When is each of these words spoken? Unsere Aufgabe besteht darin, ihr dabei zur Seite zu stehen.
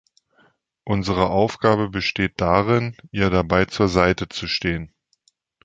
Unsere 0.83 1.29
Aufgabe 1.29 1.87
besteht 1.87 2.41
darin, 2.41 2.97
ihr 3.11 3.29
dabei 3.29 3.65
zur 3.65 3.87
Seite 3.87 4.27
zu 4.29 4.47
stehen. 4.47 4.95